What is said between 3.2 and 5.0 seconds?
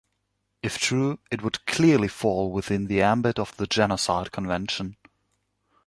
of the Genocide Convention.